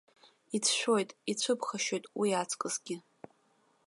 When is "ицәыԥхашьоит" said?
1.31-2.03